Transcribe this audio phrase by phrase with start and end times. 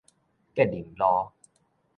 [0.55, 1.31] 吉林路